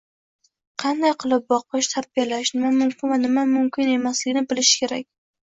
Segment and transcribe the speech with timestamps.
[0.83, 5.09] –qanday qilib boqish, tarbiyalash, nima mumkin va nima mumkin emasligini bilishi kerak.